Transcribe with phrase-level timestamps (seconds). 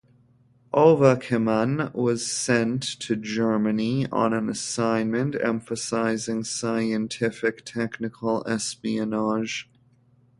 [0.73, 9.69] Ovakimian was sent to Germany on an assignment emphasizing scientific-technical espionage.